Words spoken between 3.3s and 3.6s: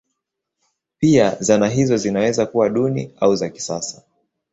za